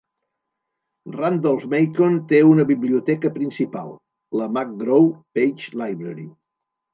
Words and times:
Randolph-Macon 1.15 2.17
té 2.31 2.39
una 2.53 2.65
biblioteca 2.69 3.31
principal: 3.35 3.93
la 4.41 4.49
McGraw-Page 4.55 5.79
Library. 5.85 6.27